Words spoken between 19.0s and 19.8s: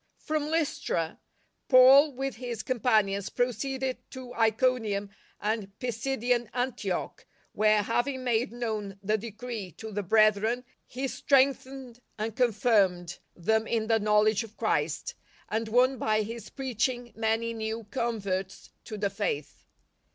Faith.